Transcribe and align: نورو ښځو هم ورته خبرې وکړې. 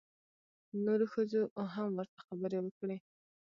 نورو 0.85 1.05
ښځو 1.13 1.41
هم 1.73 1.89
ورته 1.97 2.19
خبرې 2.27 2.59
وکړې. 2.61 2.97